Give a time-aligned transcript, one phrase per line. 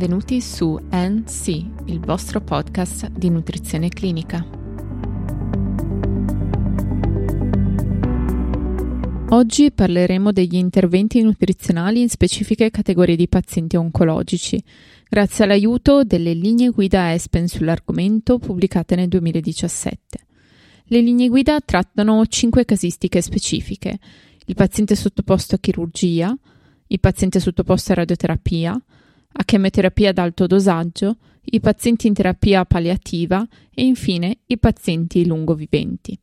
[0.00, 1.48] benvenuti su NC,
[1.84, 4.42] il vostro podcast di nutrizione clinica.
[9.28, 14.58] Oggi parleremo degli interventi nutrizionali in specifiche categorie di pazienti oncologici,
[15.06, 20.18] grazie all'aiuto delle linee guida ESPEN sull'argomento pubblicate nel 2017.
[20.84, 23.98] Le linee guida trattano cinque casistiche specifiche:
[24.46, 26.34] il paziente sottoposto a chirurgia,
[26.86, 28.82] il paziente sottoposto a radioterapia,
[29.32, 36.18] a chemioterapia ad alto dosaggio, i pazienti in terapia palliativa e infine i pazienti lungoviventi.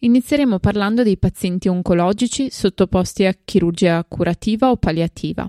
[0.00, 5.48] Inizieremo parlando dei pazienti oncologici sottoposti a chirurgia curativa o palliativa.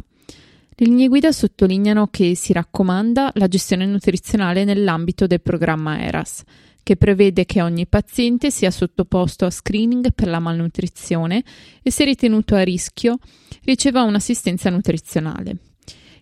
[0.77, 6.43] Le linee guida sottolineano che si raccomanda la gestione nutrizionale nell'ambito del programma ERAS,
[6.83, 11.43] che prevede che ogni paziente sia sottoposto a screening per la malnutrizione
[11.81, 13.17] e se ritenuto a rischio
[13.63, 15.57] riceva un'assistenza nutrizionale.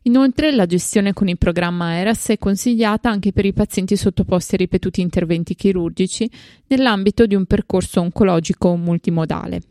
[0.06, 4.58] Inoltre la gestione con il programma ERAS è consigliata anche per i pazienti sottoposti a
[4.58, 6.30] ripetuti interventi chirurgici
[6.68, 9.62] nell'ambito di un percorso oncologico multimodale.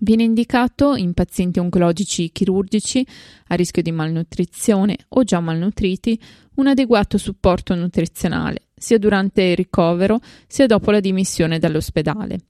[0.00, 3.06] Viene indicato in pazienti oncologici chirurgici
[3.48, 6.20] a rischio di malnutrizione o già malnutriti
[6.56, 12.40] un adeguato supporto nutrizionale, sia durante il ricovero sia dopo la dimissione dall'ospedale.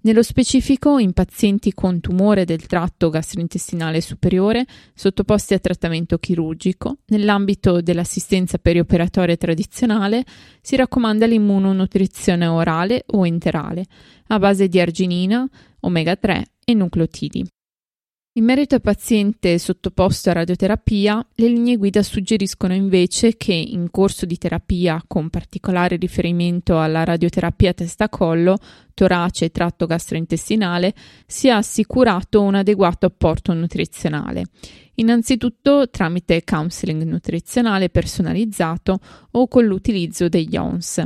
[0.00, 7.80] Nello specifico in pazienti con tumore del tratto gastrointestinale superiore sottoposti a trattamento chirurgico, nell'ambito
[7.80, 10.24] dell'assistenza perioperatoria tradizionale
[10.60, 13.86] si raccomanda l'immunonutrizione orale o enterale
[14.28, 15.44] a base di arginina,
[15.80, 17.44] omega 3 e nucleotidi.
[18.32, 24.26] In merito al paziente sottoposto a radioterapia, le linee guida suggeriscono invece che in corso
[24.26, 28.56] di terapia, con particolare riferimento alla radioterapia testa-collo,
[28.94, 30.94] torace e tratto gastrointestinale,
[31.26, 34.44] sia assicurato un adeguato apporto nutrizionale.
[34.96, 39.00] Innanzitutto tramite counseling nutrizionale personalizzato
[39.32, 41.04] o con l'utilizzo degli ONS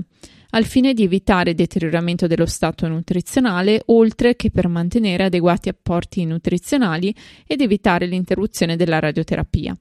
[0.54, 7.14] al fine di evitare deterioramento dello stato nutrizionale, oltre che per mantenere adeguati apporti nutrizionali
[7.46, 9.76] ed evitare l'interruzione della radioterapia.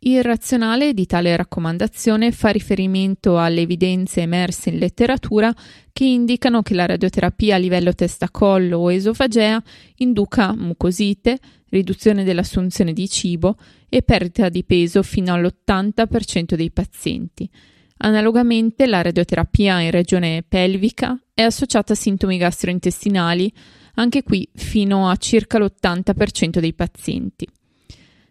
[0.00, 5.52] Il razionale di tale raccomandazione fa riferimento alle evidenze emerse in letteratura
[5.92, 9.60] che indicano che la radioterapia a livello testa-collo o esofagea
[9.96, 11.38] induca mucosite,
[11.70, 13.56] riduzione dell'assunzione di cibo
[13.88, 17.50] e perdita di peso fino all'80% dei pazienti,
[17.98, 23.52] Analogamente, la radioterapia in regione pelvica è associata a sintomi gastrointestinali,
[23.94, 27.48] anche qui fino a circa l'80% dei pazienti.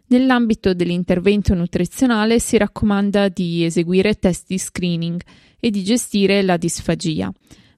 [0.08, 5.20] Nell'ambito dell'intervento nutrizionale si raccomanda di eseguire test di screening
[5.58, 7.32] e di gestire la disfagia,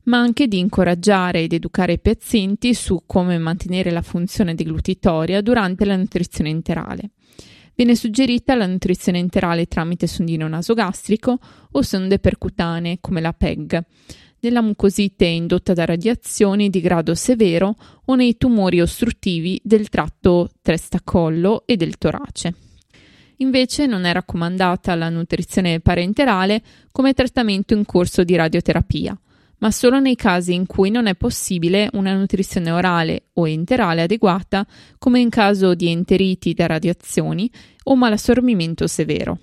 [0.05, 5.87] ma anche di incoraggiare ed educare i pazienti su come mantenere la funzione deglutitoria durante
[5.87, 7.13] la nutrizione interale.
[7.79, 11.39] Viene suggerita la nutrizione enterale tramite sondino nasogastrico
[11.71, 13.81] o sonde percutanee come la PEG,
[14.41, 21.63] nella mucosite indotta da radiazioni di grado severo o nei tumori ostruttivi del tratto testa-collo
[21.67, 22.53] e del torace.
[23.37, 26.61] Invece non è raccomandata la nutrizione parenterale
[26.91, 29.17] come trattamento in corso di radioterapia,
[29.59, 34.67] ma solo nei casi in cui non è possibile una nutrizione orale o enterale adeguata,
[34.99, 37.51] come in caso di enteriti da radiazioni
[37.85, 39.39] o malassorbimento severo.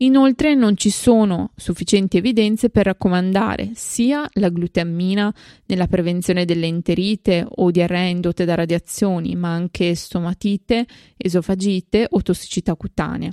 [0.00, 5.34] Inoltre non ci sono sufficienti evidenze per raccomandare sia la glutammina
[5.66, 12.76] nella prevenzione delle enterite o diarrea indotte da radiazioni, ma anche stomatite, esofagite o tossicità
[12.76, 13.32] cutanea,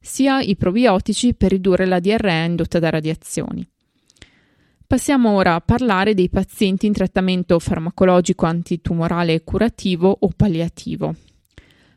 [0.00, 3.68] sia i probiotici per ridurre la diarrea indotta da radiazioni.
[4.88, 11.12] Passiamo ora a parlare dei pazienti in trattamento farmacologico antitumorale curativo o palliativo.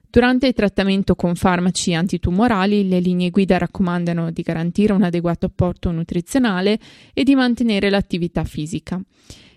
[0.10, 5.92] Durante il trattamento con farmaci antitumorali, le linee guida raccomandano di garantire un adeguato apporto
[5.92, 6.80] nutrizionale
[7.14, 9.00] e di mantenere l'attività fisica.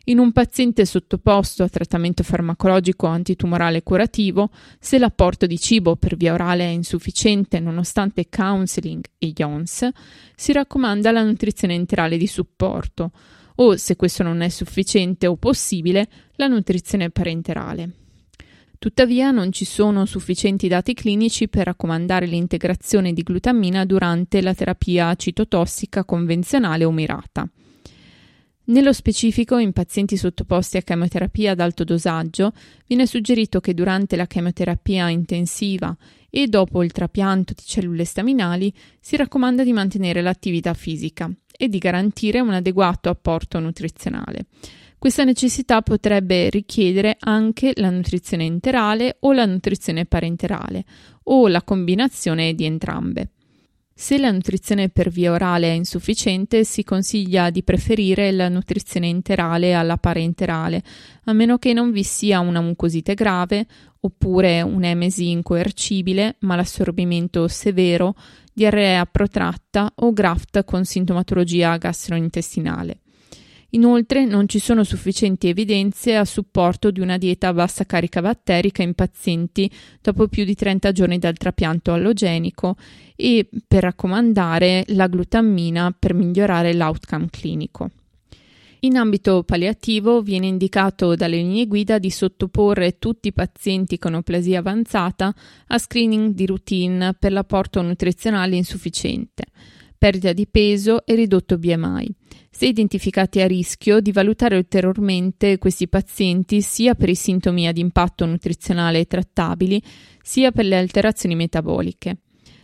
[0.06, 4.50] In un paziente sottoposto a trattamento farmacologico antitumorale curativo,
[4.80, 9.88] se l'apporto di cibo per via orale è insufficiente nonostante counseling e IONS,
[10.34, 13.12] si raccomanda la nutrizione enterale di supporto
[13.56, 17.90] o, se questo non è sufficiente o possibile, la nutrizione parenterale.
[18.80, 25.14] Tuttavia non ci sono sufficienti dati clinici per raccomandare l'integrazione di glutammina durante la terapia
[25.14, 27.48] citotossica convenzionale o mirata.
[28.64, 32.52] Nello specifico, in pazienti sottoposti a chemioterapia ad alto dosaggio,
[32.86, 35.96] viene suggerito che durante la chemioterapia intensiva
[36.30, 41.78] e dopo il trapianto di cellule staminali si raccomanda di mantenere l'attività fisica e di
[41.78, 44.46] garantire un adeguato apporto nutrizionale.
[44.96, 50.84] Questa necessità potrebbe richiedere anche la nutrizione enterale o la nutrizione parenterale
[51.24, 53.31] o la combinazione di entrambe.
[53.94, 59.74] Se la nutrizione per via orale è insufficiente, si consiglia di preferire la nutrizione interale
[59.74, 60.82] alla parenterale,
[61.24, 63.66] a meno che non vi sia una mucosite grave
[64.00, 68.14] oppure un'emesi incoercibile, malassorbimento severo,
[68.52, 73.01] diarrea protratta o graft con sintomatologia gastrointestinale.
[73.74, 78.82] Inoltre non ci sono sufficienti evidenze a supporto di una dieta a bassa carica batterica
[78.82, 79.70] in pazienti
[80.02, 82.76] dopo più di 30 giorni dal trapianto allogenico
[83.16, 87.90] e per raccomandare la glutammina per migliorare l'outcome clinico.
[88.80, 94.58] In ambito palliativo viene indicato dalle linee guida di sottoporre tutti i pazienti con oplasia
[94.58, 95.34] avanzata
[95.68, 99.44] a screening di routine per l'apporto nutrizionale insufficiente,
[99.96, 102.16] perdita di peso e ridotto BMI
[102.54, 108.26] se identificati a rischio, di valutare ulteriormente questi pazienti sia per i sintomi ad impatto
[108.26, 109.82] nutrizionale trattabili,
[110.20, 112.18] sia per le alterazioni metaboliche.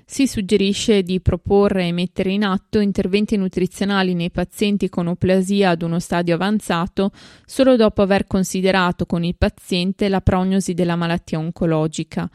[0.05, 5.82] Si suggerisce di proporre e mettere in atto interventi nutrizionali nei pazienti con oplasia ad
[5.82, 7.11] uno stadio avanzato
[7.46, 12.31] solo dopo aver considerato con il paziente la prognosi della malattia oncologica,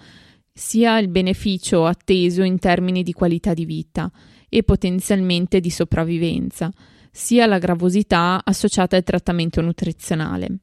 [0.51, 4.11] sia il beneficio atteso in termini di qualità di vita
[4.49, 6.71] e potenzialmente di sopravvivenza,
[7.15, 10.57] sia la gravosità associata al trattamento nutrizionale.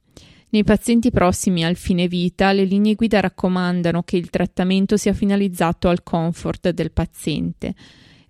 [0.48, 5.88] Nei pazienti prossimi al fine vita, le linee guida raccomandano che il trattamento sia finalizzato
[5.88, 7.72] al comfort del paziente.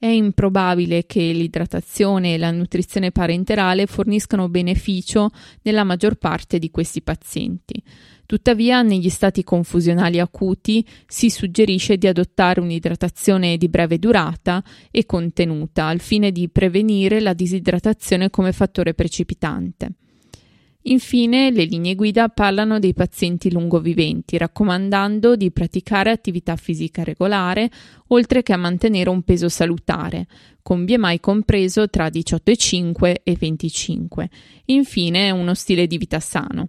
[0.03, 5.29] È improbabile che l'idratazione e la nutrizione parenterale forniscano beneficio
[5.61, 7.83] nella maggior parte di questi pazienti.
[8.25, 15.89] Tuttavia, negli stati confusionali acuti si suggerisce di adottare un'idratazione di breve durata e contenuta
[15.89, 19.91] al fine di prevenire la disidratazione come fattore precipitante.
[20.83, 27.71] Infine, le linee guida parlano dei pazienti lungoviventi, raccomandando di praticare attività fisica regolare,
[28.09, 30.27] oltre che a mantenere un peso salutare,
[30.63, 34.31] con BMI compreso tra 18,5 e 25.
[34.67, 36.69] Infine, uno stile di vita sano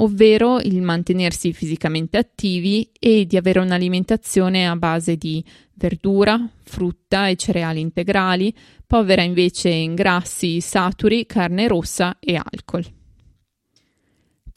[0.00, 7.36] ovvero il mantenersi fisicamente attivi e di avere un'alimentazione a base di verdura, frutta e
[7.36, 8.54] cereali integrali,
[8.86, 12.99] povera invece in grassi saturi, carne rossa e alcol.